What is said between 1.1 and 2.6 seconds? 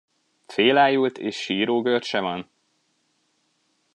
és sírógörcse van?